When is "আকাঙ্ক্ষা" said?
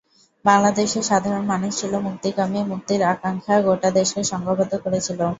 3.13-3.55